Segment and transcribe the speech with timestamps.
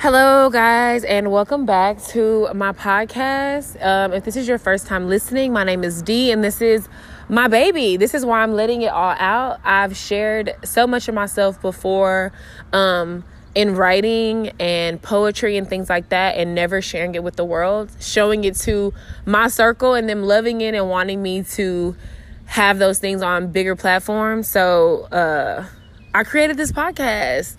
[0.00, 3.84] Hello, guys, and welcome back to my podcast.
[3.84, 6.88] Um, if this is your first time listening, my name is Dee, and this is
[7.28, 7.96] my baby.
[7.96, 9.58] This is why I'm letting it all out.
[9.64, 12.30] I've shared so much of myself before
[12.72, 13.24] um,
[13.56, 17.90] in writing and poetry and things like that, and never sharing it with the world,
[17.98, 18.94] showing it to
[19.26, 21.96] my circle and them loving it and wanting me to
[22.44, 24.46] have those things on bigger platforms.
[24.46, 25.66] So uh,
[26.14, 27.56] I created this podcast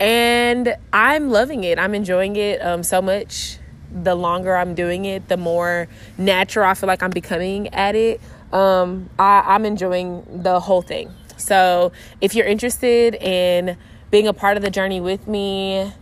[0.00, 1.78] and I'm loving it.
[1.78, 3.58] I'm enjoying it um, so much.
[3.90, 5.86] The longer I'm doing it, the more
[6.18, 8.20] natural I feel like I'm becoming at it.
[8.52, 11.12] Um, I, I'm enjoying the whole thing.
[11.36, 13.76] So if you're interested in
[14.10, 15.92] being a part of the journey with me,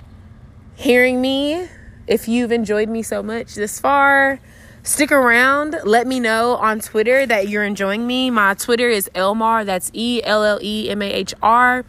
[0.75, 1.69] hearing me,
[2.07, 4.41] if you've enjoyed me so much this far,
[4.83, 5.77] stick around.
[5.85, 8.31] Let me know on Twitter that you're enjoying me.
[8.31, 9.65] My Twitter is Ellemahr.
[9.65, 11.85] That's E L L E M A H R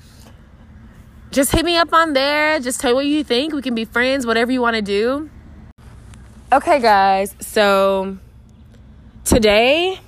[1.34, 2.60] just hit me up on there.
[2.60, 3.54] Just tell me what you think.
[3.54, 5.32] We can be friends, whatever you want to do.
[6.52, 7.36] Okay, guys.
[7.40, 8.20] So
[9.26, 10.00] today,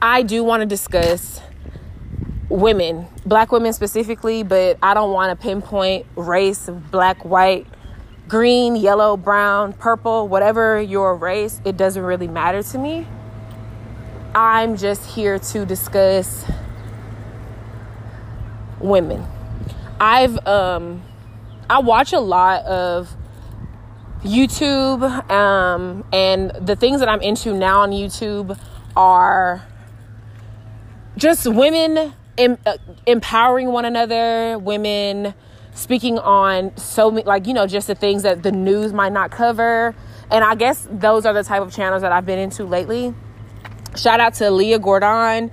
[0.00, 1.40] I do want to discuss
[2.48, 7.68] women, black women specifically, but I don't want to pinpoint race, black, white,
[8.26, 11.60] green, yellow, brown, purple, whatever your race.
[11.64, 13.06] It doesn't really matter to me.
[14.34, 16.44] I'm just here to discuss
[18.80, 19.24] women.
[20.02, 21.00] I've um
[21.70, 23.14] I watch a lot of
[24.24, 28.58] YouTube um and the things that I'm into now on YouTube
[28.96, 29.64] are
[31.16, 35.34] just women em- uh, empowering one another, women
[35.72, 39.30] speaking on so many like you know just the things that the news might not
[39.30, 39.94] cover
[40.32, 43.14] and I guess those are the type of channels that I've been into lately.
[43.94, 45.52] Shout out to Leah Gordon.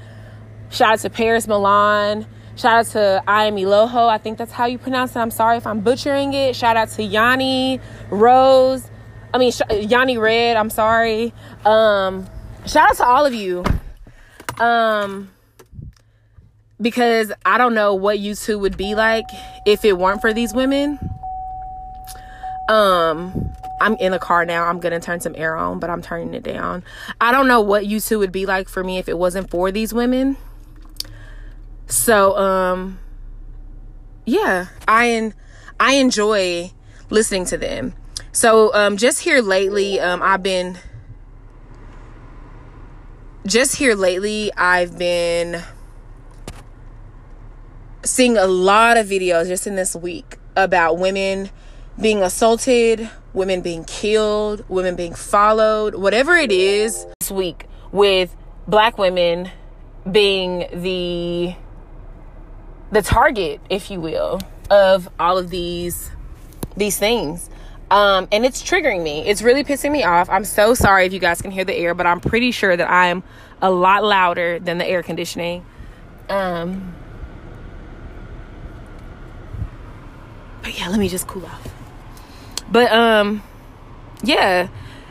[0.72, 2.25] Shout out to Paris Milan.
[2.59, 4.09] Shout out to I am Eloho.
[4.09, 5.19] I think that's how you pronounce it.
[5.19, 6.57] I'm sorry if I'm butchering it.
[6.57, 7.79] Shout out to Yanni
[8.09, 8.85] Rose.
[9.33, 10.57] I mean, Yanni Red.
[10.57, 11.33] I'm sorry.
[11.63, 12.27] Um,
[12.65, 13.64] shout out to all of you.
[14.59, 15.30] Um,
[16.81, 19.27] because I don't know what YouTube would be like
[19.65, 20.99] if it weren't for these women.
[22.67, 24.65] Um, I'm in a car now.
[24.65, 26.83] I'm gonna turn some air on, but I'm turning it down.
[27.21, 29.93] I don't know what YouTube would be like for me if it wasn't for these
[29.93, 30.36] women.
[31.89, 33.00] So um
[34.26, 35.33] yeah, I and
[35.80, 36.72] I enjoy
[37.10, 37.94] listening to them.
[38.32, 40.77] So um just here lately um I've been
[43.45, 45.64] just here lately I've been
[48.06, 51.50] seeing a lot of videos just in this week about women
[52.00, 58.36] being assaulted, women being killed, women being followed, whatever it is this week with
[58.67, 59.50] black women
[60.10, 61.56] being the
[62.92, 64.39] the target, if you will,
[64.70, 66.11] of all of these
[66.76, 67.50] these things.
[67.92, 69.26] Um, and it's triggering me.
[69.27, 70.30] It's really pissing me off.
[70.30, 72.89] I'm so sorry if you guys can hear the air, but I'm pretty sure that
[72.89, 73.23] I'm
[73.61, 75.66] a lot louder than the air conditioning.
[76.30, 76.94] Um,
[80.61, 81.67] but yeah, let me just cool off.
[82.71, 83.42] But um,
[84.23, 84.67] yeah,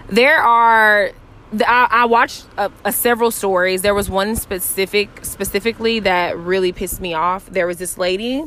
[0.09, 1.10] there are
[1.53, 3.82] I, I watched a, a several stories.
[3.82, 7.47] There was one specific specifically that really pissed me off.
[7.47, 8.44] There was this lady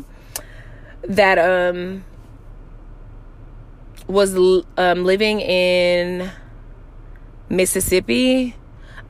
[1.04, 2.04] that um
[4.08, 4.36] was
[4.78, 6.32] um living in
[7.50, 8.56] Mississippi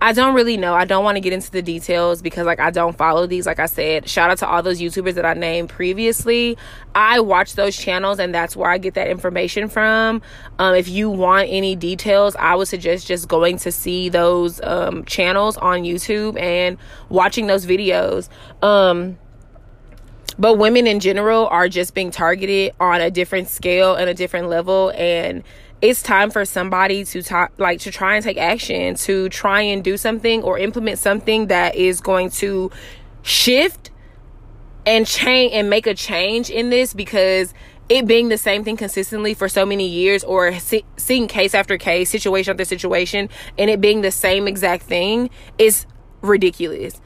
[0.03, 0.73] I don't really know.
[0.73, 3.45] I don't want to get into the details because like I don't follow these.
[3.45, 6.57] Like I said, shout out to all those YouTubers that I named previously.
[6.95, 10.23] I watch those channels and that's where I get that information from.
[10.57, 15.05] Um, if you want any details, I would suggest just going to see those um,
[15.05, 16.79] channels on YouTube and
[17.09, 18.27] watching those videos.
[18.63, 19.19] Um,
[20.39, 24.49] but women in general are just being targeted on a different scale and a different
[24.49, 25.43] level and
[25.81, 29.83] it's time for somebody to talk like to try and take action to try and
[29.83, 32.69] do something or implement something that is going to
[33.23, 33.89] shift
[34.85, 37.53] and change and make a change in this because
[37.89, 41.77] it being the same thing consistently for so many years or see, seeing case after
[41.77, 43.27] case situation after situation
[43.57, 45.85] and it being the same exact thing is
[46.21, 47.01] ridiculous.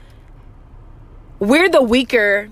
[1.39, 2.49] We're the weaker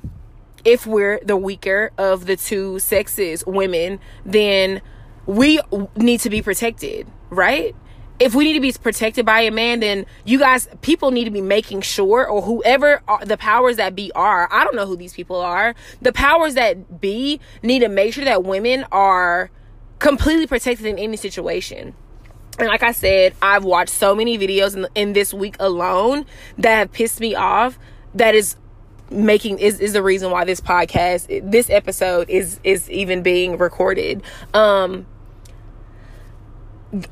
[0.65, 4.81] if we're the weaker of the two sexes women then
[5.25, 5.59] we
[5.95, 7.75] need to be protected, right?
[8.19, 11.31] If we need to be protected by a man, then you guys, people need to
[11.31, 15.13] be making sure, or whoever the powers that be are, I don't know who these
[15.13, 19.49] people are, the powers that be need to make sure that women are
[19.99, 21.95] completely protected in any situation.
[22.59, 26.25] And like I said, I've watched so many videos in, in this week alone
[26.59, 27.79] that have pissed me off.
[28.13, 28.57] That is
[29.09, 34.23] making is, is the reason why this podcast this episode is is even being recorded
[34.53, 35.05] um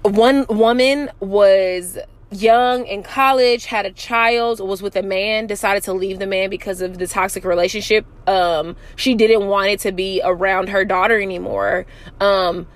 [0.03, 1.97] one woman was
[2.29, 6.49] young in college had a child was with a man decided to leave the man
[6.49, 8.05] because of the toxic relationship.
[8.27, 11.85] Um she didn't want it to be around her daughter anymore.
[12.19, 12.67] Um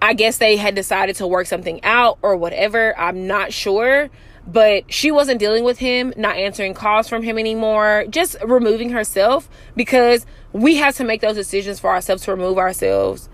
[0.00, 2.98] i guess they had decided to work something out or whatever.
[2.98, 4.10] I'm not sure
[4.44, 9.48] but she wasn't dealing with him not answering calls from him anymore just removing herself
[9.76, 13.28] because we have to make those decisions for ourselves to remove ourselves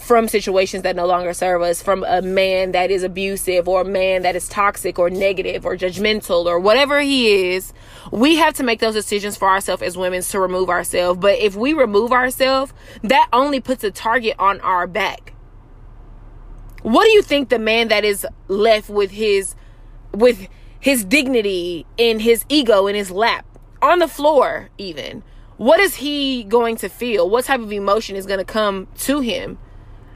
[0.00, 3.84] from situations that no longer serve us, from a man that is abusive or a
[3.84, 7.72] man that is toxic or negative or judgmental or whatever he is,
[8.10, 11.20] we have to make those decisions for ourselves as women to remove ourselves.
[11.20, 15.34] But if we remove ourselves, that only puts a target on our back.
[16.82, 19.54] What do you think the man that is left with his
[20.12, 20.48] with
[20.80, 23.44] his dignity in his ego in his lap
[23.82, 25.22] on the floor even
[25.56, 29.20] what is he going to feel what type of emotion is going to come to
[29.20, 29.58] him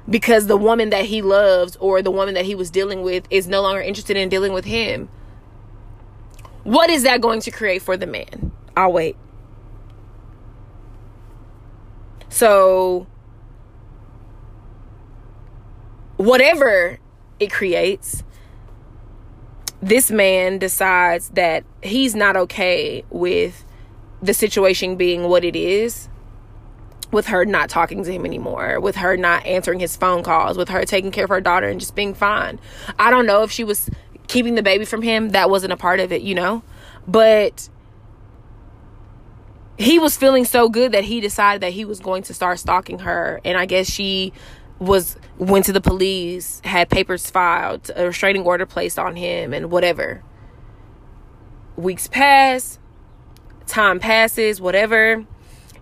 [0.09, 3.47] because the woman that he loves or the woman that he was dealing with is
[3.47, 5.09] no longer interested in dealing with him.
[6.63, 8.53] What is that going to create for the man?
[8.77, 9.17] I'll wait.
[12.29, 13.07] So,
[16.17, 16.99] whatever
[17.39, 18.25] it creates,
[19.81, 23.65] this man decides that he's not okay with
[24.23, 26.09] the situation being what it is
[27.15, 30.69] with her not talking to him anymore, with her not answering his phone calls, with
[30.69, 32.61] her taking care of her daughter and just being fine.
[32.99, 33.89] I don't know if she was
[34.27, 36.63] keeping the baby from him, that wasn't a part of it, you know?
[37.07, 37.69] But
[39.79, 43.01] he was feeling so good that he decided that he was going to start stalking
[43.01, 44.33] her and I guess she
[44.79, 49.71] was went to the police, had papers filed, a restraining order placed on him and
[49.71, 50.23] whatever.
[51.77, 52.79] Weeks pass,
[53.67, 55.27] time passes, whatever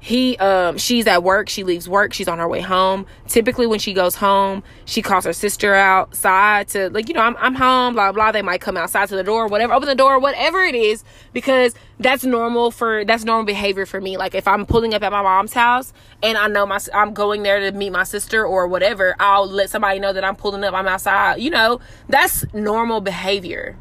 [0.04, 1.48] he um she's at work.
[1.48, 2.12] She leaves work.
[2.12, 3.06] She's on her way home.
[3.28, 7.36] Typically when she goes home she calls her sister outside to like you know i'm,
[7.38, 8.32] I'm home blah blah.
[8.32, 11.76] They might come outside to the door whatever open the door whatever it is because
[12.00, 14.16] that's normal for that's normal behavior for me.
[14.16, 17.44] Like if i'm pulling up at my mom's house and i know my i'm going
[17.44, 20.74] there to meet my sister or whatever i'll let somebody know that i'm pulling up
[20.74, 21.78] i'm outside you know?
[22.08, 23.78] That's normal behavior.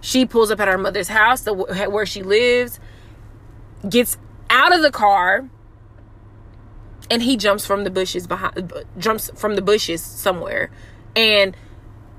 [0.00, 2.80] She pulls up at her mother's house the, where she lives
[3.88, 4.18] gets
[4.52, 5.48] out of the car
[7.10, 10.70] and he jumps from the bushes behind jumps from the bushes somewhere
[11.16, 11.56] and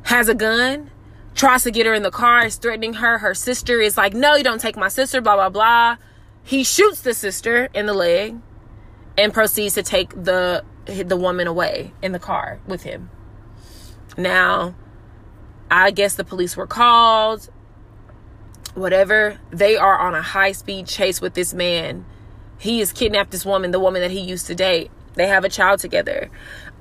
[0.04, 0.90] has a gun
[1.36, 3.20] tries to get her in the car is threatening her.
[3.20, 5.98] Her sister is like no you don't take my sister blah blah blah.
[6.44, 8.36] He shoots the sister in the leg
[9.18, 13.10] and proceeds to take the the woman away in the car with him.
[14.18, 14.76] Now
[15.70, 17.50] i guess the police were called.
[18.74, 19.40] Whatever.
[19.52, 22.06] They are on a high speed chase with this man
[22.64, 24.90] he has kidnapped this woman, the woman that he used to date.
[25.16, 26.32] They have a child together.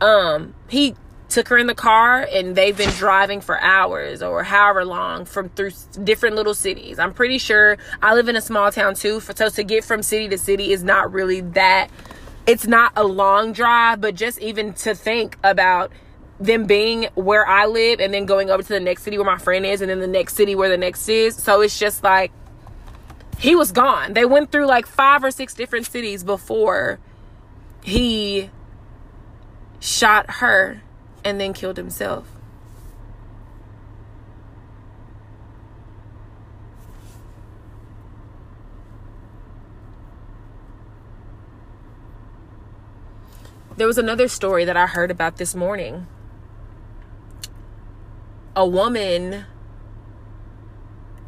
[0.00, 0.94] Um, he
[1.28, 5.48] took her in the car and they've been driving for hours or however long from
[5.48, 5.72] through
[6.04, 7.00] different little cities.
[7.00, 9.18] I'm pretty sure I live in a small town too.
[9.18, 11.88] For, so to get from city to city is not really that
[12.46, 15.90] it's not a long drive, but just even to think about
[16.38, 19.38] them being where I live and then going over to the next city where my
[19.38, 21.34] friend is and then the next city where the next is.
[21.34, 22.30] So it's just like
[23.42, 24.12] he was gone.
[24.12, 27.00] They went through like five or six different cities before
[27.82, 28.50] he
[29.80, 30.80] shot her
[31.24, 32.28] and then killed himself.
[43.76, 46.06] There was another story that I heard about this morning.
[48.54, 49.46] A woman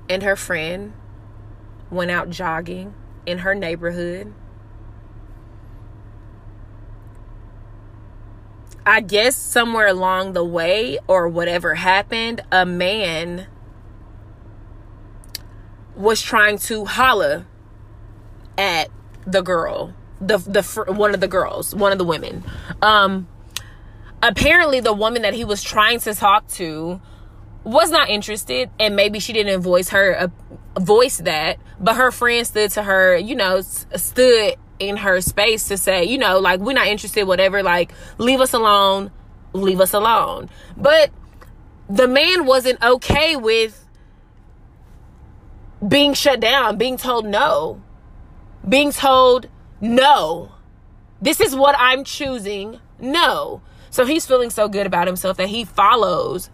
[0.08, 0.92] and her friend
[1.94, 2.94] went out jogging
[3.26, 4.32] in her neighborhood.
[8.86, 13.46] I guess somewhere along the way or whatever happened, a man
[15.96, 17.46] was trying to holler
[18.58, 18.90] at
[19.26, 22.44] the girl, the the one of the girls, one of the women.
[22.82, 23.28] Um
[24.22, 27.00] apparently the woman that he was trying to talk to
[27.64, 32.46] was not interested and maybe she didn't voice her uh, voice that but her friend
[32.46, 36.74] stood to her you know stood in her space to say you know like we're
[36.74, 39.10] not interested whatever like leave us alone
[39.54, 40.50] leave us alone.
[40.76, 41.10] But
[41.88, 43.80] the man wasn't okay with
[45.86, 47.82] being shut down being told no
[48.66, 49.48] being told
[49.82, 50.50] no.
[51.20, 53.60] This is what i'm choosing no.
[53.90, 56.48] So he's feeling so good about himself that he follows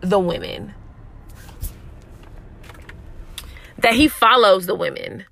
[0.00, 0.74] the women.
[3.78, 5.24] That he follows the women.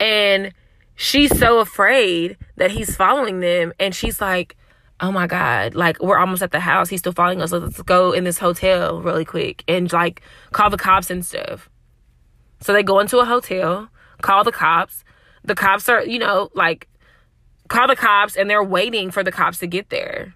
[0.00, 0.52] And
[0.96, 3.72] she's so afraid that he's following them.
[3.78, 4.56] And she's like,
[5.00, 6.88] oh my God, like we're almost at the house.
[6.88, 7.52] He's still following us.
[7.52, 11.68] Let's go in this hotel really quick and like call the cops and stuff.
[12.60, 13.88] So they go into a hotel,
[14.22, 15.04] call the cops.
[15.44, 16.88] The cops are, you know, like
[17.68, 20.34] call the cops and they're waiting for the cops to get there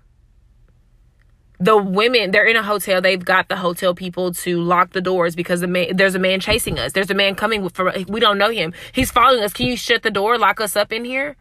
[1.60, 3.00] the women they're in a hotel.
[3.00, 6.40] They've got the hotel people to lock the doors because the man there's a man
[6.40, 6.92] chasing us.
[6.92, 8.72] There's a man coming from we don't know him.
[8.92, 9.52] He's following us.
[9.52, 11.36] Can you shut the door lock us up in here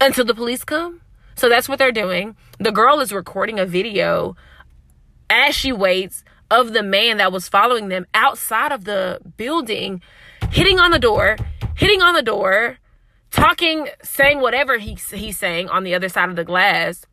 [0.00, 1.00] until the police come?
[1.34, 2.36] So that's what they're doing.
[2.58, 4.36] The girl is recording a video
[5.28, 10.02] as she waits of the man that was following them outside of the building
[10.50, 11.36] hitting on the door
[11.74, 12.76] hitting on the door
[13.30, 17.06] talking saying whatever he, he's saying on the other side of the glass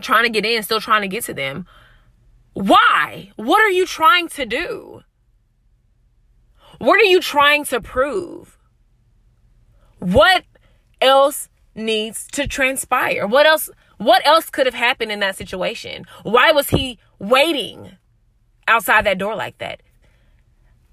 [0.00, 1.66] trying to get in, still trying to get to them.
[2.52, 3.32] Why?
[3.36, 5.02] What are you trying to do?
[6.78, 8.58] What are you trying to prove?
[9.98, 10.44] What
[11.00, 13.26] else needs to transpire?
[13.26, 16.04] What else what else could have happened in that situation?
[16.22, 17.96] Why was he waiting
[18.68, 19.80] outside that door like that?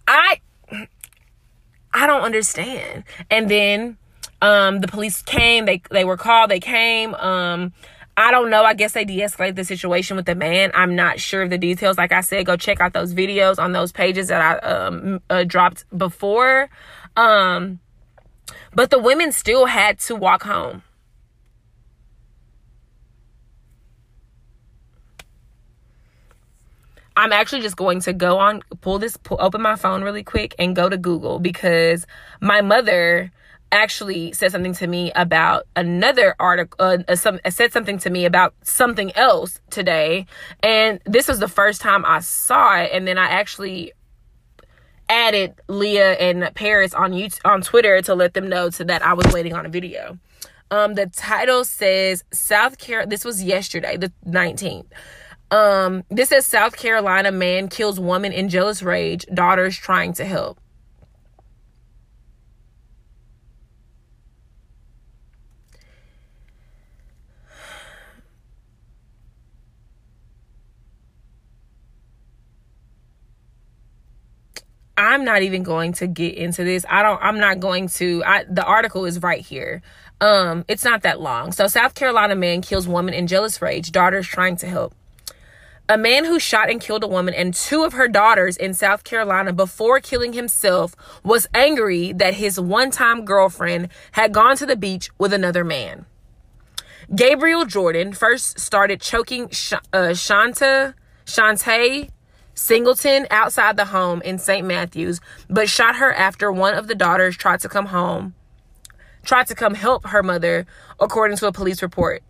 [0.08, 0.40] I
[1.94, 3.04] I don't understand.
[3.30, 3.98] And then
[4.42, 7.14] um the police came, they they were called, they came.
[7.16, 7.74] Um
[8.16, 8.64] I don't know.
[8.64, 10.72] I guess they de escalated the situation with the man.
[10.76, 11.98] I'm not sure of the details.
[11.98, 15.44] Like I said, go check out those videos on those pages that I um, uh,
[15.44, 16.70] dropped before.
[17.18, 17.80] Um,
[18.76, 20.84] but the women still had to walk home.
[27.16, 30.56] I'm actually just going to go on, pull this, pull, open my phone really quick
[30.58, 32.08] and go to Google because
[32.42, 33.32] my mother
[33.74, 38.10] actually said something to me about another article uh, uh, some uh, said something to
[38.12, 40.28] me about something else today
[40.62, 43.92] and this was the first time I saw it and then I actually
[45.10, 49.14] added Leah and Paris on YouTube on Twitter to let them know so that I
[49.14, 50.20] was waiting on a video.
[50.70, 54.86] Um the title says South Carolina this was yesterday the 19th.
[55.50, 60.60] Um this says South Carolina man kills woman in jealous rage, daughters trying to help.
[75.04, 76.86] I'm not even going to get into this.
[76.90, 79.82] I don't I'm not going to I the article is right here.
[80.22, 81.52] Um it's not that long.
[81.52, 84.96] So South Carolina man kills woman in jealous rage, daughters trying to help.
[85.90, 89.04] A man who shot and killed a woman and two of her daughters in South
[89.04, 95.10] Carolina before killing himself was angry that his one-time girlfriend had gone to the beach
[95.18, 96.06] with another man.
[97.14, 100.96] Gabriel Jordan first started choking Sh- uh, Shanta
[101.26, 102.10] Shantae
[102.56, 104.66] Singleton outside the home in St.
[104.66, 105.20] Matthews,
[105.50, 108.36] but shot her after one of the daughters tried to come home,
[109.24, 110.66] tried to come help her mother,
[111.00, 112.24] according to a police report.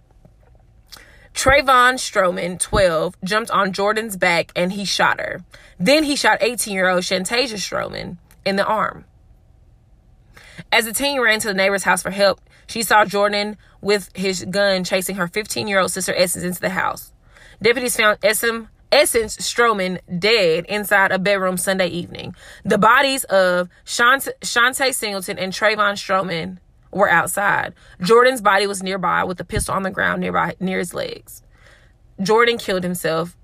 [1.34, 5.44] Trayvon Stroman, 12, jumped on Jordan's back and he shot her.
[5.80, 9.06] Then he shot 18 year old Shantasia Stroman in the arm.
[10.72, 14.46] As the teen ran to the neighbor's house for help, she saw Jordan with his
[14.50, 17.12] gun chasing her 15 year old sister Essence into the house.
[17.62, 22.36] Deputies found Essence Essence Stroman dead inside a bedroom Sunday evening.
[22.64, 26.60] The bodies of Shante, Singleton and Trayvon Stroman
[26.92, 27.74] were outside.
[28.02, 31.42] Jordan's body was nearby with a pistol on the ground nearby near his legs.
[32.22, 33.36] Jordan killed himself.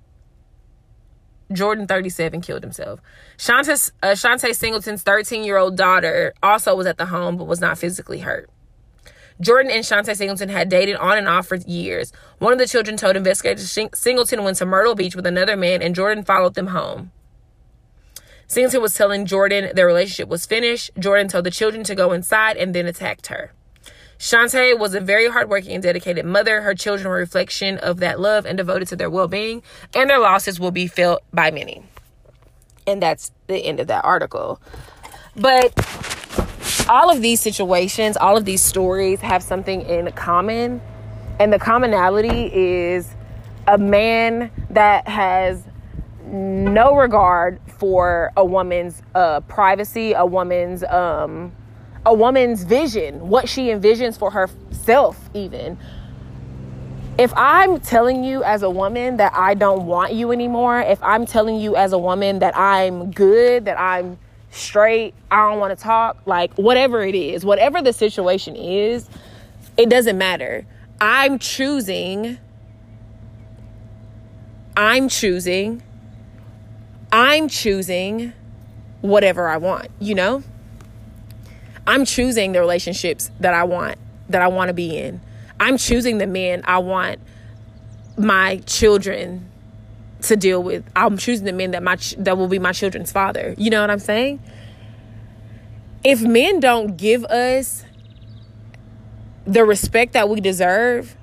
[1.52, 3.00] Jordan, 37, killed himself.
[3.36, 7.60] Shantae, uh, Shantae Singleton's 13 year old daughter also was at the home but was
[7.60, 8.48] not physically hurt.
[9.40, 12.12] Jordan and Shantae Singleton had dated on and off for years.
[12.38, 15.94] One of the children told investigators Singleton went to Myrtle Beach with another man and
[15.94, 17.10] Jordan followed them home.
[18.46, 20.90] Singleton was telling Jordan their relationship was finished.
[20.98, 23.52] Jordan told the children to go inside and then attacked her.
[24.18, 26.60] Shantae was a very hardworking and dedicated mother.
[26.60, 29.62] Her children were a reflection of that love and devoted to their well being,
[29.94, 31.82] and their losses will be felt by many.
[32.86, 34.60] And that's the end of that article.
[35.36, 35.72] But
[36.90, 40.82] all of these situations, all of these stories have something in common.
[41.38, 43.08] And the commonality is
[43.68, 45.62] a man that has
[46.26, 51.52] no regard for a woman's uh, privacy, a woman's um,
[52.04, 55.78] a woman's vision, what she envisions for herself, even.
[57.18, 61.26] If I'm telling you as a woman that I don't want you anymore, if I'm
[61.26, 64.18] telling you as a woman that I'm good, that I'm
[64.50, 69.08] straight, I don't want to talk, like whatever it is, whatever the situation is,
[69.76, 70.66] it doesn't matter.
[71.00, 72.38] I'm choosing,
[74.76, 75.82] I'm choosing,
[77.12, 78.32] I'm choosing
[79.00, 80.42] whatever I want, you know?
[81.86, 85.20] I'm choosing the relationships that I want, that I want to be in.
[85.58, 87.20] I'm choosing the men I want
[88.16, 89.49] my children
[90.22, 90.84] to deal with.
[90.96, 93.54] I'm choosing the men that my ch- that will be my children's father.
[93.58, 94.40] You know what I'm saying?
[96.04, 97.84] If men don't give us
[99.46, 101.16] the respect that we deserve,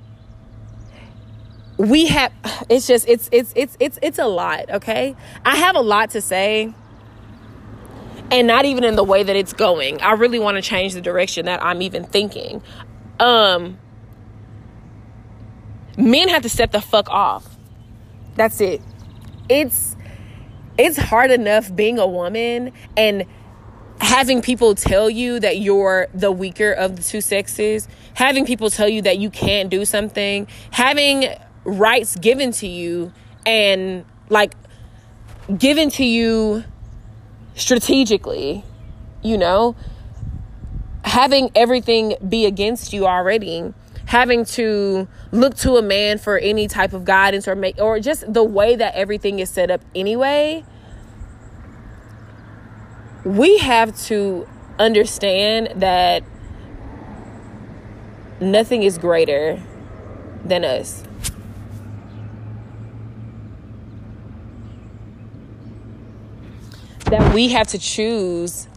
[1.77, 2.31] we have
[2.69, 5.15] it's just it's it's it's it's it's a lot, okay?
[5.45, 6.73] I have a lot to say
[8.29, 10.01] and not even in the way that it's going.
[10.01, 12.61] I really want to change the direction that I'm even thinking.
[13.19, 13.77] Um
[15.97, 17.56] men have to step the fuck off.
[18.37, 18.81] That's it.
[19.49, 19.95] It's
[20.77, 23.25] it's hard enough being a woman and
[23.99, 28.87] having people tell you that you're the weaker of the two sexes, having people tell
[28.87, 31.25] you that you can't do something, having
[31.65, 33.11] rights given to you
[33.45, 34.53] and like
[35.57, 36.63] given to you
[37.55, 38.63] strategically,
[39.23, 39.75] you know,
[41.03, 43.73] having everything be against you already
[44.17, 48.31] having to look to a man for any type of guidance or make or just
[48.33, 50.63] the way that everything is set up anyway
[53.27, 54.47] we have to
[54.79, 56.23] understand that
[58.39, 59.61] nothing is greater
[60.45, 61.03] than us.
[67.05, 68.67] That we have to choose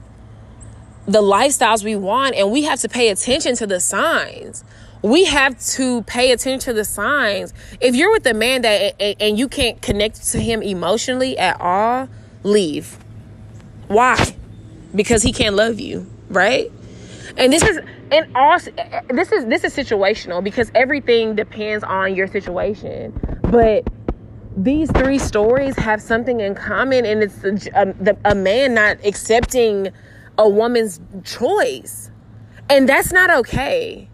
[1.06, 4.64] the lifestyles we want and we have to pay attention to the signs
[5.02, 7.54] we have to pay attention to the signs.
[7.80, 12.08] If you're with a man that and you can't connect to him emotionally at all,
[12.42, 12.98] leave.
[13.88, 14.36] Why?
[14.94, 16.70] Because he can't love you, right?
[17.36, 17.80] And this is
[18.12, 18.72] and also
[19.08, 23.18] this is this is situational because everything depends on your situation.
[23.42, 23.84] But
[24.56, 29.88] these three stories have something in common, and it's a, a, a man not accepting
[30.36, 32.10] a woman's choice,
[32.68, 34.09] and that's not okay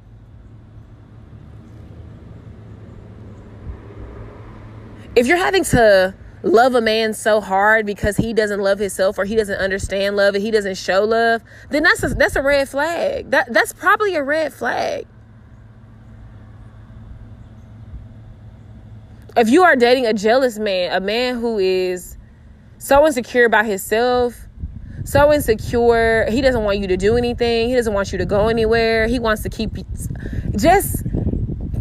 [5.16, 9.24] if you're having to love a man so hard because he doesn't love himself or
[9.24, 12.68] he doesn't understand love and he doesn't show love, then that's a, that's a red
[12.68, 13.30] flag.
[13.30, 15.06] That that's probably a red flag.
[19.36, 22.16] If you are dating a jealous man, a man who is
[22.78, 24.34] so insecure about himself,
[25.04, 28.48] so insecure, he doesn't want you to do anything, he doesn't want you to go
[28.48, 29.72] anywhere, he wants to keep
[30.56, 31.04] just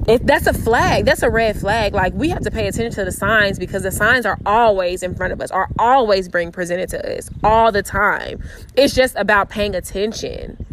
[0.07, 1.93] if that's a flag that's a red flag.
[1.93, 5.15] Like we have to pay attention to the signs because the signs are always in
[5.15, 8.43] front of us are always being presented to us all the time.
[8.75, 10.65] It's just about paying attention.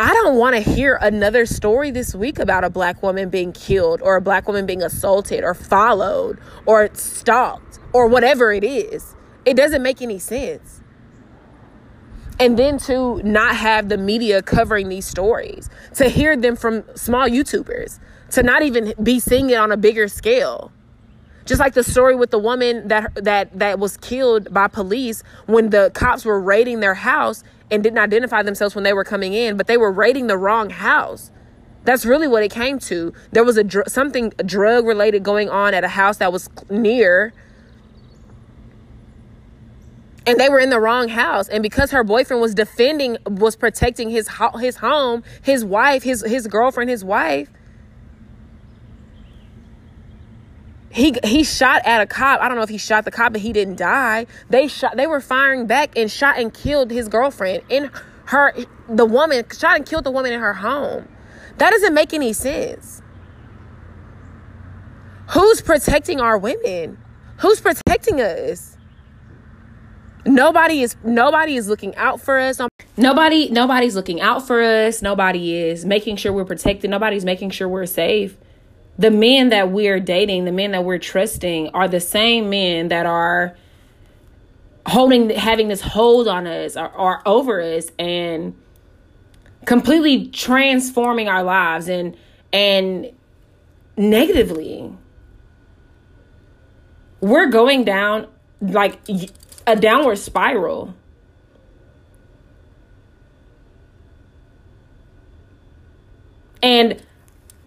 [0.00, 4.00] I don't want to hear another story this week about a black woman being killed
[4.00, 9.16] or a black woman being assaulted or followed or stalked or whatever it is.
[9.44, 10.77] It doesn't make any sense
[12.40, 17.28] and then to not have the media covering these stories, to hear them from small
[17.28, 17.98] YouTubers,
[18.30, 20.70] to not even be seeing it on a bigger scale.
[21.46, 25.70] Just like the story with the woman that that that was killed by police when
[25.70, 29.56] the cops were raiding their house and didn't identify themselves when they were coming in,
[29.56, 31.30] but they were raiding the wrong house.
[31.84, 33.14] That's really what it came to.
[33.32, 37.32] There was a dr- something drug related going on at a house that was near
[40.28, 41.48] and they were in the wrong house.
[41.48, 44.28] And because her boyfriend was defending was protecting his
[44.60, 47.48] his home his wife his his girlfriend his wife
[50.90, 52.40] he he shot at a cop.
[52.40, 54.26] I don't know if he shot the cop but he didn't die.
[54.50, 57.90] They shot they were firing back and shot and killed his girlfriend in
[58.26, 58.54] her
[58.88, 61.08] the woman shot and killed the woman in her home.
[61.56, 63.02] That doesn't make any sense.
[65.30, 66.98] Who's protecting our women?
[67.38, 68.77] Who's protecting us
[70.26, 72.60] nobody is nobody is looking out for us.
[72.96, 75.02] Nobody nobody's looking out for us.
[75.02, 76.90] Nobody is making sure we're protected.
[76.90, 78.36] Nobody's making sure we're safe.
[78.98, 83.06] The men that we're dating the men that we're trusting are the same men that
[83.06, 83.56] are
[84.86, 88.56] holding having this hold on us or, or over us and
[89.66, 92.16] completely transforming our lives and
[92.52, 93.12] and
[93.96, 94.90] negatively.
[97.20, 98.28] We're going down
[98.60, 98.98] like
[99.68, 100.94] a downward spiral.
[106.62, 107.00] And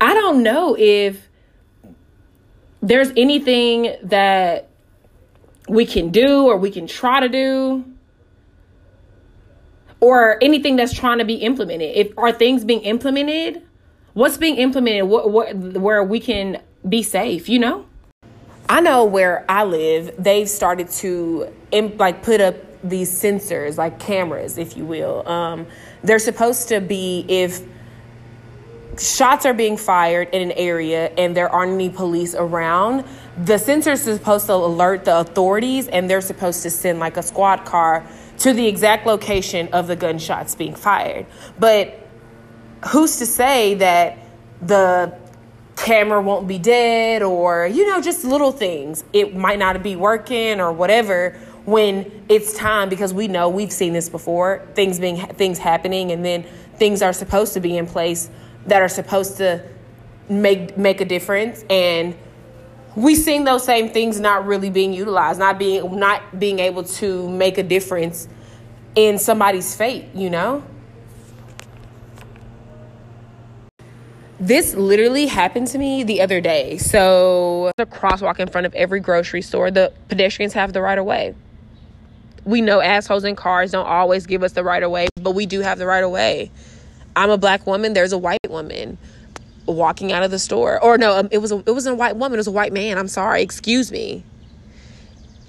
[0.02, 1.30] I don't know if
[2.82, 4.68] there's anything that
[5.70, 7.86] we can do or we can try to do
[10.00, 11.96] or anything that's trying to be implemented.
[11.96, 13.62] If are things being implemented?
[14.14, 15.08] What's being implemented?
[15.08, 17.86] What what where we can be safe, you know?
[18.72, 24.58] I know where I live, they've started to like put up these sensors, like cameras,
[24.58, 25.28] if you will.
[25.28, 25.68] Um,
[26.06, 27.60] they're supposed to be if
[28.98, 33.04] shots are being fired in an area and there aren't any police around,
[33.44, 37.24] the sensors is supposed to alert the authorities and they're supposed to send like a
[37.24, 38.08] squad car
[38.38, 41.26] to the exact location of the gunshots being fired.
[41.60, 42.08] But
[42.88, 44.18] who's to say that
[44.62, 45.20] the
[45.76, 49.04] camera won't be dead or you know just little things.
[49.14, 53.94] It might not be working or whatever when it's time because we know we've seen
[53.94, 56.44] this before things being things happening and then
[56.76, 58.30] things are supposed to be in place
[58.66, 59.64] that are supposed to
[60.30, 61.64] make make a difference.
[61.70, 62.16] And
[62.96, 67.30] we seen those same things not really being utilized not being not being able to
[67.30, 68.28] make a difference
[68.96, 70.64] in somebody's fate you know
[74.42, 79.00] this literally happened to me the other day so the crosswalk in front of every
[79.00, 81.34] grocery store the pedestrians have the right of way
[82.44, 85.46] we know assholes in cars don't always give us the right of way but we
[85.46, 86.52] do have the right of way
[87.16, 87.94] I'm a black woman.
[87.94, 88.98] There's a white woman
[89.66, 90.82] walking out of the store.
[90.84, 92.36] Or no, um, it was a, it wasn't a white woman.
[92.36, 92.98] It was a white man.
[92.98, 93.42] I'm sorry.
[93.42, 94.24] Excuse me.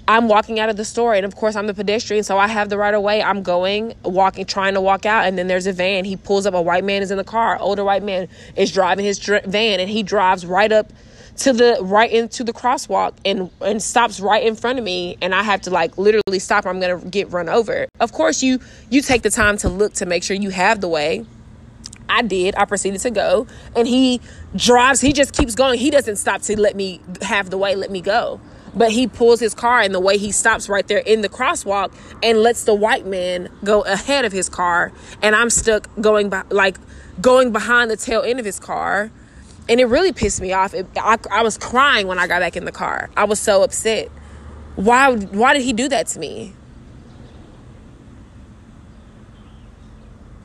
[0.07, 2.69] I'm walking out of the store, and of course, I'm the pedestrian, so I have
[2.69, 3.23] the right of way.
[3.23, 6.03] I'm going, walking, trying to walk out, and then there's a van.
[6.03, 6.53] He pulls up.
[6.53, 7.57] A white man is in the car.
[7.57, 10.91] Older white man is driving his dr- van, and he drives right up
[11.37, 15.33] to the right into the crosswalk and and stops right in front of me and
[15.33, 17.87] I have to like literally stop I'm to get run over.
[17.99, 18.59] Of course you
[18.91, 21.25] you take the time to look to make sure you have the way.
[22.07, 22.53] I did.
[22.55, 23.47] I proceeded to go.
[23.75, 24.21] And he
[24.55, 25.79] drives, he just keeps going.
[25.79, 28.39] He doesn't stop to let me have the way, let me go.
[28.75, 31.93] But he pulls his car and the way he stops right there in the crosswalk
[32.23, 34.91] and lets the white man go ahead of his car.
[35.21, 36.77] And I'm stuck going by, like
[37.21, 39.11] going behind the tail end of his car.
[39.69, 40.73] And it really pissed me off.
[40.73, 43.09] It, I, I was crying when I got back in the car.
[43.15, 44.09] I was so upset.
[44.75, 46.53] Why, why did he do that to me?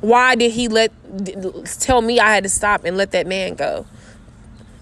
[0.00, 0.92] Why did he let
[1.80, 3.86] tell me I had to stop and let that man go?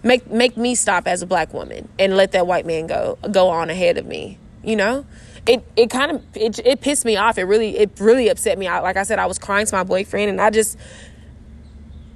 [0.07, 3.49] Make make me stop as a black woman and let that white man go go
[3.49, 4.39] on ahead of me.
[4.63, 5.05] You know,
[5.49, 7.39] it it kind of it, it pissed me off.
[7.39, 8.69] It really it really upset me.
[8.69, 10.79] I, like I said, I was crying to my boyfriend, and I just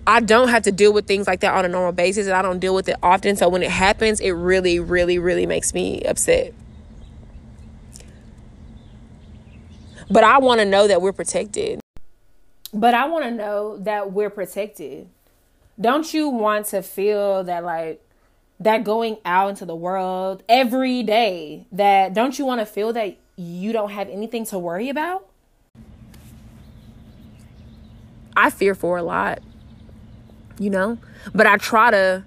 [0.07, 2.43] I don't have to deal with things like that on a normal basis, and I
[2.43, 3.35] don't deal with it often.
[3.35, 6.55] So when it happens, it really, really, really makes me upset.
[10.09, 11.81] But I want to know that we're protected.
[12.73, 15.09] But I want to know that we're protected.
[15.81, 18.03] Don't you want to feel that like
[18.59, 23.17] that going out into the world every day that don't you want to feel that
[23.37, 25.27] you don't have anything to worry about?
[28.37, 29.41] I fear for a lot.
[30.59, 30.99] You know?
[31.35, 32.25] But I try to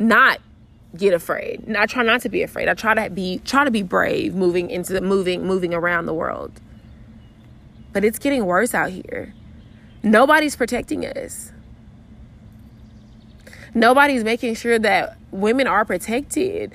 [0.00, 0.40] not
[0.96, 1.76] get afraid.
[1.76, 2.68] I try not to be afraid.
[2.68, 6.14] I try to be try to be brave moving into the moving moving around the
[6.14, 6.60] world.
[7.92, 9.32] But it's getting worse out here.
[10.02, 11.52] Nobody's protecting us.
[13.76, 16.72] Nobody's making sure that women are protected.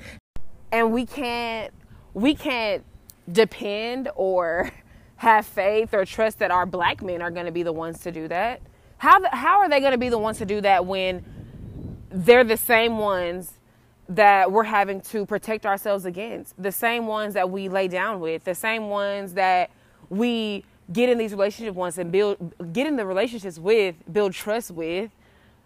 [0.70, 1.74] And we can't
[2.14, 2.84] we can't
[3.30, 4.70] depend or
[5.16, 8.12] have faith or trust that our black men are going to be the ones to
[8.12, 8.62] do that.
[8.98, 11.24] How the, how are they going to be the ones to do that when
[12.08, 13.54] they're the same ones
[14.08, 18.44] that we're having to protect ourselves against, the same ones that we lay down with,
[18.44, 19.70] the same ones that
[20.08, 24.70] we get in these relationships once and build get in the relationships with build trust
[24.70, 25.10] with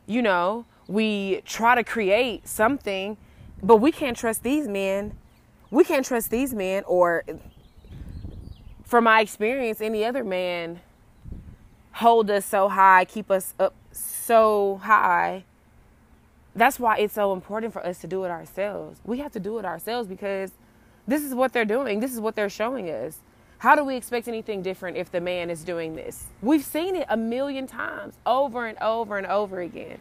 [0.06, 3.16] you know we try to create something
[3.62, 5.16] but we can't trust these men.
[5.70, 7.24] We can't trust these men or
[8.84, 10.80] from my experience any other man
[11.92, 15.44] hold us so high keep us up so high.
[16.54, 19.00] That's why it's so important for us to do it ourselves.
[19.04, 20.52] We have to do it ourselves because
[21.06, 22.00] this is what they're doing.
[22.00, 23.18] This is what they're showing us.
[23.58, 26.26] How do we expect anything different if the man is doing this?
[26.42, 29.98] We've seen it a million times over and over and over again.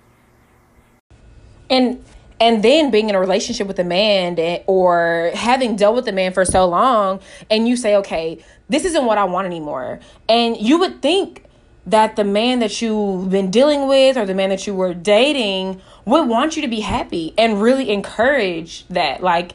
[1.69, 2.03] And
[2.39, 6.33] and then being in a relationship with a man or having dealt with a man
[6.33, 10.77] for so long and you say, "Okay, this isn't what I want anymore." And you
[10.79, 11.43] would think
[11.87, 15.79] that the man that you've been dealing with or the man that you were dating
[16.03, 19.53] would want you to be happy and really encourage that like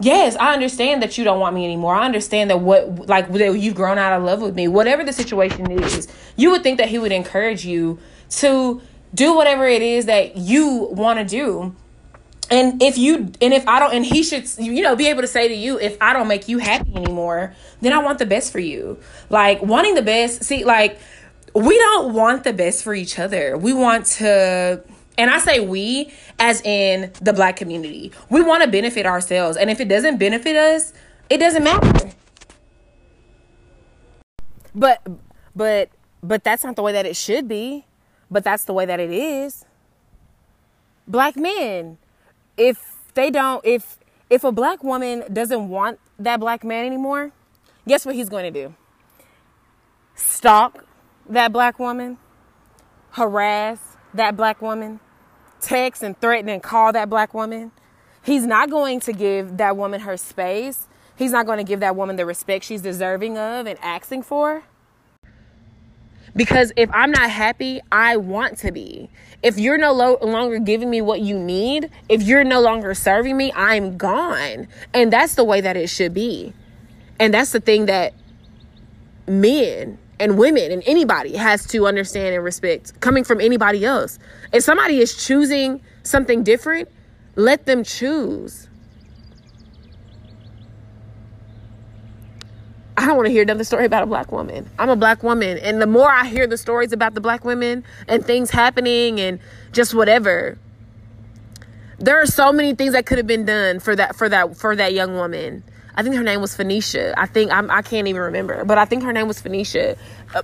[0.00, 1.94] yes, I understand that you don't want me anymore.
[1.94, 4.68] I understand that what like that you've grown out of love with me.
[4.68, 7.98] Whatever the situation is, you would think that he would encourage you
[8.30, 8.80] to
[9.14, 11.74] do whatever it is that you want to do.
[12.50, 15.26] And if you and if I don't and he should you know be able to
[15.26, 18.52] say to you if I don't make you happy anymore, then I want the best
[18.52, 18.98] for you.
[19.30, 20.98] Like wanting the best, see like
[21.54, 23.56] we don't want the best for each other.
[23.56, 24.84] We want to
[25.16, 28.12] and I say we as in the black community.
[28.28, 29.56] We want to benefit ourselves.
[29.56, 30.92] And if it doesn't benefit us,
[31.30, 32.10] it doesn't matter.
[34.74, 35.06] But
[35.54, 35.88] but
[36.22, 37.86] but that's not the way that it should be.
[38.30, 39.64] But that's the way that it is.
[41.06, 41.98] Black men,
[42.56, 42.78] if
[43.14, 43.98] they don't, if
[44.30, 47.32] if a black woman doesn't want that black man anymore,
[47.86, 48.74] guess what he's going to do?
[50.14, 50.84] Stalk
[51.28, 52.18] that black woman,
[53.12, 55.00] harass that black woman,
[55.60, 57.72] text and threaten and call that black woman.
[58.22, 60.88] He's not going to give that woman her space.
[61.16, 64.64] He's not going to give that woman the respect she's deserving of and asking for.
[66.36, 69.08] Because if I'm not happy, I want to be.
[69.42, 73.36] If you're no lo- longer giving me what you need, if you're no longer serving
[73.36, 74.66] me, I'm gone.
[74.92, 76.52] And that's the way that it should be.
[77.20, 78.14] And that's the thing that
[79.26, 84.18] men and women and anybody has to understand and respect coming from anybody else.
[84.52, 86.88] If somebody is choosing something different,
[87.36, 88.68] let them choose.
[93.04, 94.66] I don't want to hear another story about a black woman.
[94.78, 95.58] I'm a black woman.
[95.58, 99.40] And the more I hear the stories about the black women and things happening and
[99.72, 100.56] just whatever,
[101.98, 104.74] there are so many things that could have been done for that for that for
[104.74, 105.62] that young woman.
[105.94, 107.12] I think her name was Phoenicia.
[107.20, 109.98] I think I'm, I can not even remember, but I think her name was Phoenicia.
[110.34, 110.40] Uh,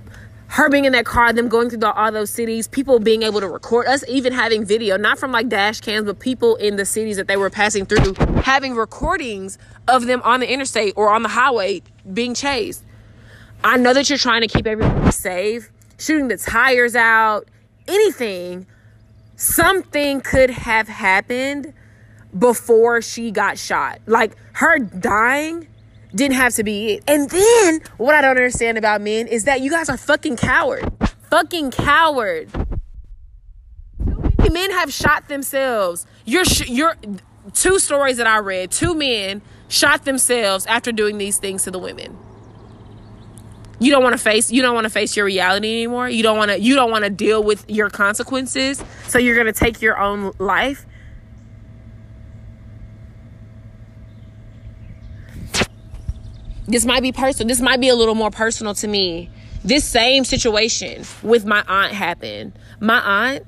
[0.49, 3.39] her being in that car, them going through the, all those cities, people being able
[3.39, 6.85] to record us, even having video, not from like dash cams, but people in the
[6.85, 11.23] cities that they were passing through, having recordings of them on the interstate or on
[11.23, 12.83] the highway being chased.
[13.63, 17.47] I know that you're trying to keep everybody safe, shooting the tires out,
[17.87, 18.65] anything.
[19.35, 21.73] Something could have happened
[22.37, 23.99] before she got shot.
[24.05, 25.67] Like her dying
[26.13, 27.03] didn't have to be it.
[27.07, 30.91] And then what I don't understand about men is that you guys are fucking coward.
[31.29, 32.49] Fucking coward.
[34.51, 36.05] Men have shot themselves.
[36.25, 36.97] You're sh- you're
[37.53, 38.69] two stories that I read.
[38.69, 42.17] Two men shot themselves after doing these things to the women.
[43.79, 46.07] You don't want to face you don't want to face your reality anymore.
[46.07, 48.83] You don't want to you don't want to deal with your consequences.
[49.07, 50.85] So you're going to take your own life.
[56.71, 57.47] this might be personal.
[57.47, 59.29] This might be a little more personal to me.
[59.63, 62.53] This same situation with my aunt happened.
[62.79, 63.45] My aunt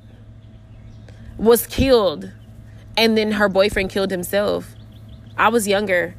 [1.38, 2.32] was killed
[2.98, 4.76] and then her boyfriend killed himself.
[5.38, 6.16] I was younger.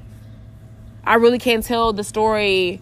[1.05, 2.81] I really can't tell the story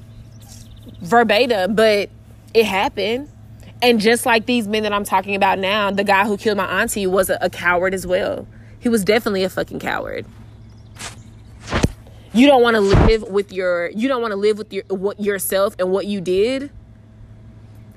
[1.01, 2.11] verbatim, but
[2.55, 3.29] it happened.
[3.81, 6.81] And just like these men that I'm talking about now, the guy who killed my
[6.81, 8.47] auntie was a, a coward as well.
[8.79, 10.25] He was definitely a fucking coward
[12.35, 15.21] you don't want to live with your you don't want to live with your what
[15.21, 16.71] yourself and what you did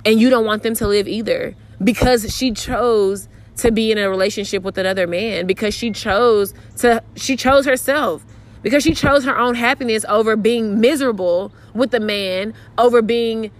[0.03, 4.09] and you don't want them to live either because she chose to be in a
[4.09, 8.25] relationship with another man because she chose to she chose herself
[8.61, 13.51] because she chose her own happiness over being miserable with the man over being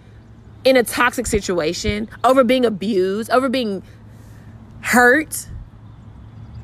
[0.64, 3.82] in a toxic situation over being abused over being
[4.82, 5.48] hurt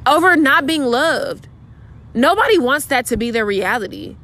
[0.06, 1.48] over not being loved
[2.14, 4.18] Nobody wants that to be their reality.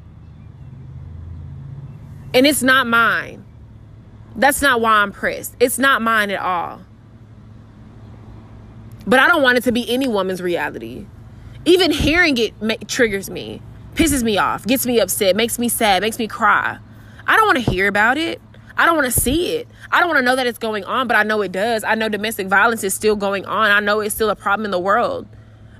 [2.33, 3.45] And it's not mine.
[4.35, 5.55] That's not why I'm pressed.
[5.59, 6.81] It's not mine at all.
[9.07, 11.05] But I don't want it to be any woman's reality.
[11.65, 13.61] Even hearing it ma- triggers me,
[13.95, 16.77] pisses me off, gets me upset, makes me sad, makes me cry.
[17.25, 18.41] I don't want to hear about it.
[18.77, 19.67] I don't want to see it.
[19.91, 21.83] I don't want to know that it's going on, but I know it does.
[21.83, 23.71] I know domestic violence is still going on.
[23.71, 25.27] I know it's still a problem in the world.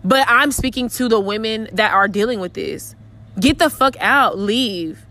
[0.04, 2.96] But I'm speaking to the women that are dealing with this.
[3.40, 5.06] Get the fuck out, leave.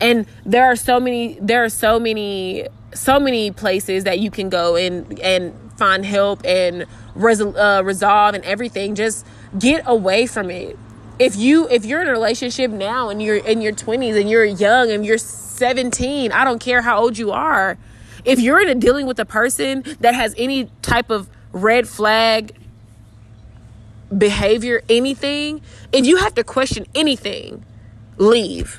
[0.00, 4.48] And there are so many there are so many so many places that you can
[4.48, 8.94] go and and find help and uh, resolve and everything.
[8.94, 9.26] Just
[9.58, 10.78] get away from it.
[11.18, 14.44] If you if you're in a relationship now and you're in your 20s and you're
[14.44, 17.78] young and you're 17, I don't care how old you are.
[18.24, 22.56] If you're in a dealing with a person that has any type of red flag
[24.16, 25.60] behavior, anything,
[25.92, 27.64] if you have to question anything,
[28.16, 28.78] leave.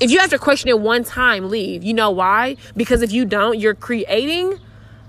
[0.00, 1.82] If you have to question it one time, leave.
[1.82, 2.56] You know why?
[2.76, 4.58] Because if you don't, you're creating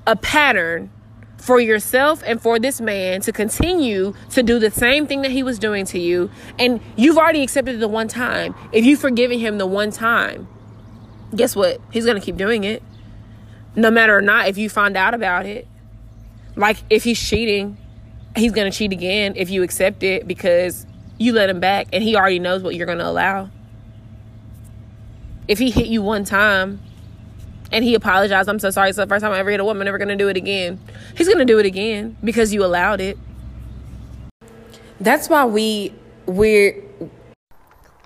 [0.07, 0.89] a pattern
[1.37, 5.43] for yourself and for this man to continue to do the same thing that he
[5.43, 6.31] was doing to you.
[6.57, 8.55] And you've already accepted the one time.
[8.71, 10.47] If you've forgiven him the one time,
[11.35, 11.79] guess what?
[11.91, 12.81] He's going to keep doing it.
[13.75, 15.67] No matter or not if you find out about it.
[16.55, 17.77] Like if he's cheating,
[18.35, 20.87] he's going to cheat again if you accept it because
[21.19, 23.51] you let him back and he already knows what you're going to allow.
[25.47, 26.81] If he hit you one time
[27.71, 29.88] and he apologized, I'm so sorry, it's the first time I ever hit a woman,
[29.88, 30.80] I'm never to do it again.
[31.15, 33.17] He's to do it again because you allowed it.
[34.99, 35.93] That's why we
[36.25, 36.84] we're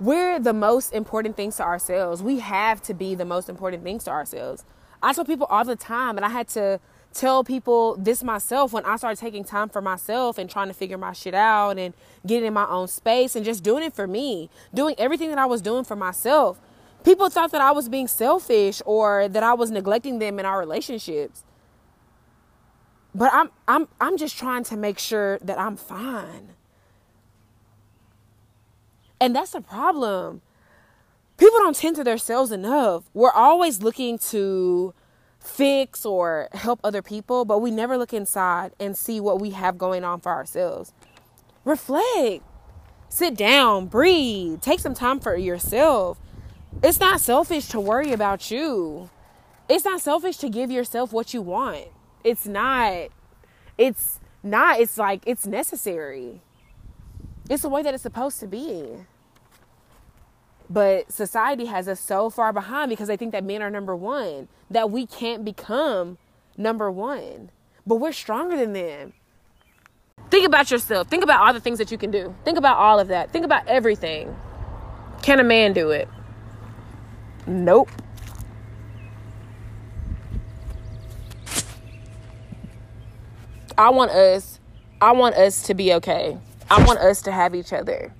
[0.00, 2.22] we're the most important things to ourselves.
[2.22, 4.64] We have to be the most important things to ourselves.
[5.02, 6.80] I tell people all the time, and I had to
[7.12, 10.98] tell people this myself when I started taking time for myself and trying to figure
[10.98, 11.94] my shit out and
[12.26, 15.46] getting in my own space and just doing it for me, doing everything that I
[15.46, 16.58] was doing for myself.
[17.04, 20.58] People thought that I was being selfish or that I was neglecting them in our
[20.58, 21.44] relationships.
[23.14, 26.54] But I'm I'm I'm just trying to make sure that I'm fine.
[29.20, 30.42] And that's the problem.
[31.36, 33.04] People don't tend to themselves enough.
[33.14, 34.94] We're always looking to
[35.38, 39.76] fix or help other people, but we never look inside and see what we have
[39.76, 40.92] going on for ourselves.
[41.64, 42.44] Reflect.
[43.08, 46.18] Sit down, breathe, take some time for yourself.
[46.80, 49.10] It's not selfish to worry about you.
[49.68, 51.88] It's not selfish to give yourself what you want.
[52.24, 53.08] It's not.
[53.78, 54.80] It's not.
[54.80, 56.42] It's like it's necessary.
[57.48, 59.06] It's the way that it's supposed to be.
[60.70, 64.48] But society has us so far behind because they think that men are number one,
[64.70, 66.18] that we can't become
[66.56, 67.50] number one.
[67.86, 69.12] But we're stronger than them.
[70.30, 71.08] Think about yourself.
[71.08, 72.34] Think about all the things that you can do.
[72.44, 73.30] Think about all of that.
[73.32, 74.34] Think about everything.
[75.20, 76.08] Can a man do it?
[77.46, 77.90] Nope.
[83.76, 84.60] I want us
[85.00, 86.38] I want us to be okay.
[86.70, 88.12] I want us to have each other.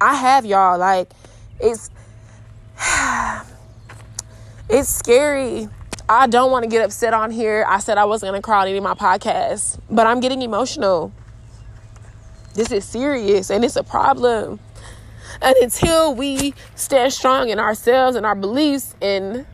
[0.00, 1.10] I have y'all like
[1.60, 1.90] it's
[4.68, 5.68] it's scary.
[6.08, 7.64] I don't want to get upset on here.
[7.68, 10.42] I said I wasn't going to cry on any of my podcasts, but I'm getting
[10.42, 11.12] emotional.
[12.54, 14.58] This is serious and it's a problem.
[15.42, 19.46] And until we stand strong in ourselves and our beliefs and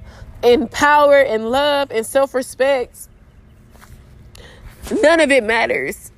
[0.43, 3.09] in power and love and self-respect,
[5.03, 6.11] none of it matters.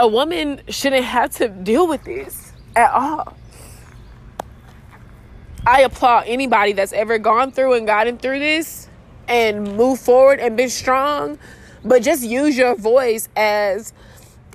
[0.00, 3.36] a woman shouldn't have to deal with this at all.
[5.66, 8.88] I applaud anybody that's ever gone through and gotten through this
[9.28, 11.38] and moved forward and been strong,
[11.84, 13.92] but just use your voice as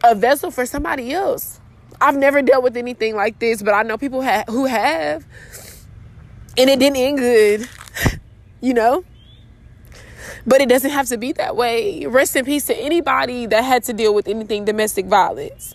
[0.06, 1.60] a vessel for somebody else.
[2.00, 5.26] I've never dealt with anything like this, but I know people ha- who have,
[6.58, 7.70] and it didn't end good,
[8.62, 9.04] you know?
[10.46, 12.06] But it doesn't have to be that way.
[12.06, 15.74] Rest in peace to anybody that had to deal with anything domestic violence.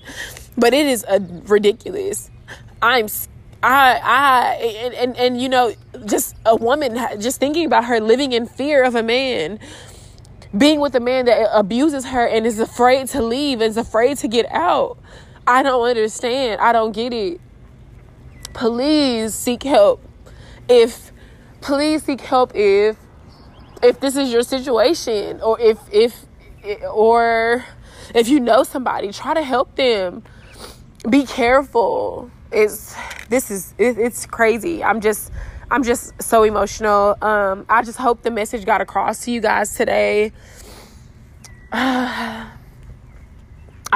[0.56, 2.30] But it is a ridiculous.
[2.80, 3.08] I'm
[3.62, 5.74] I I and, and and you know
[6.06, 9.58] just a woman just thinking about her living in fear of a man
[10.56, 14.18] being with a man that abuses her and is afraid to leave and is afraid
[14.18, 14.98] to get out.
[15.46, 16.60] I don't understand.
[16.60, 17.40] I don't get it.
[18.52, 20.02] Please seek help.
[20.68, 21.12] If
[21.60, 22.96] please seek help if
[23.82, 26.26] if this is your situation or if if
[26.90, 27.64] or
[28.14, 30.22] if you know somebody try to help them
[31.08, 32.94] be careful it's
[33.28, 35.30] this is it, it's crazy i'm just
[35.70, 39.74] i'm just so emotional um i just hope the message got across to you guys
[39.74, 40.32] today
[41.72, 42.50] i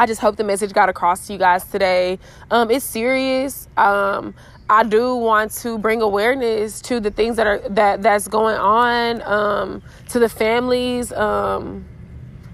[0.07, 2.19] just hope the message got across to you guys today
[2.51, 4.35] um it's serious um
[4.69, 9.21] I do want to bring awareness to the things that are that that's going on
[9.23, 11.85] um, to the families um,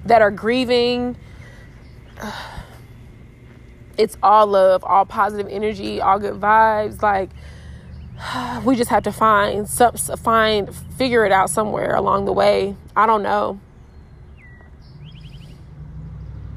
[0.05, 1.17] that are grieving.
[3.99, 7.03] It's all love, all positive energy, all good vibes.
[7.03, 7.29] Like
[8.65, 12.77] we just have to find find figure it out somewhere along the way.
[12.97, 13.61] I don't know.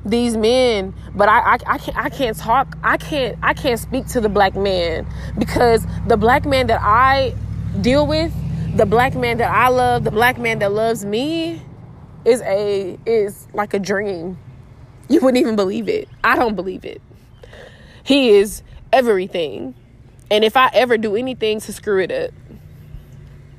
[0.05, 2.77] These men but I, I, I can't i can't talk.
[2.83, 7.33] I can't i can't speak to the black man because the black man that i
[7.79, 8.33] deal with
[8.75, 11.61] the black man that i love the black man that loves me
[12.25, 14.37] is a is like a dream.
[15.09, 16.09] You wouldn't even believe it.
[16.23, 17.01] I don't believe it.
[18.03, 19.75] He is everything
[20.33, 22.31] and if i ever do anything to screw it up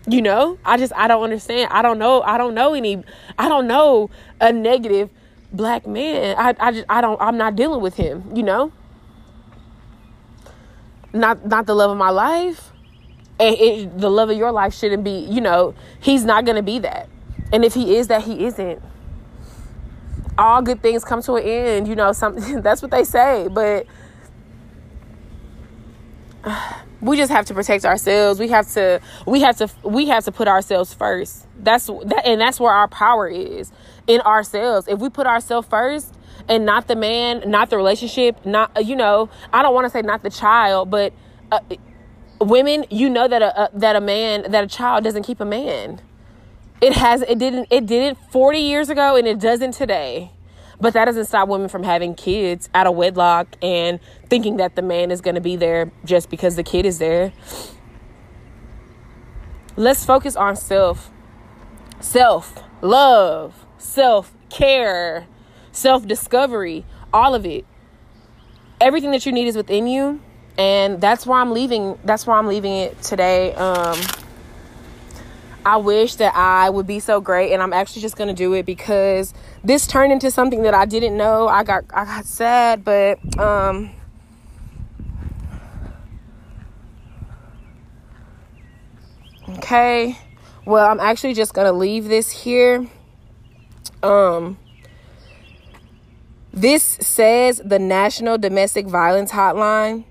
[0.07, 3.03] you know i just i don't understand i don't know i don't know any
[3.39, 4.11] i don't know
[4.41, 5.09] a negative
[5.55, 6.37] black man.
[6.37, 8.73] I I just I don't I'm not dealing with him, you know?
[11.13, 12.73] Not not the love of my life.
[13.41, 16.63] And it, the love of your life shouldn't be, you know, he's not going to
[16.63, 17.09] be that.
[17.53, 18.81] And if he is that, he isn't.
[20.39, 23.87] All good things come to an end, you know, something that's what they say, but
[27.01, 28.41] we just have to protect ourselves.
[28.41, 31.47] We have to we have to we have to put ourselves first.
[31.59, 33.73] That's that and that's where our power is
[34.07, 34.89] in ourselves.
[34.89, 36.15] If we put ourselves first
[36.49, 39.91] and not the man, not the relationship, not uh, you know, I don't want to
[39.91, 41.13] say not the child, but
[41.51, 41.61] uh,
[42.41, 45.47] women, you know that a, a that a man that a child doesn't keep a
[45.47, 46.01] man.
[46.81, 50.33] It has it didn't it didn't 40 years ago and it doesn't today.
[50.81, 54.83] But that doesn't stop women from having kids out of wedlock and thinking that the
[54.83, 57.33] man is going to be there just because the kid is there.
[59.77, 61.11] let's focus on self.
[62.01, 65.27] Self love, self care,
[65.73, 67.65] self discovery, all of it.
[68.81, 70.21] Everything that you need is within you,
[70.59, 71.99] and that's why I'm leaving.
[72.05, 73.55] That's why I'm leaving it today.
[73.55, 73.99] Um,
[75.65, 78.67] I wish that I would be so great, and I'm actually just gonna do it
[78.67, 79.33] because
[79.65, 81.49] this turned into something that I didn't know.
[81.49, 83.91] I got I got sad, but um.
[89.49, 90.19] Okay.
[90.67, 92.87] Well, I'm actually just going to leave this here.
[94.03, 94.59] Um
[96.55, 100.05] this says the National Domestic Violence Hotline.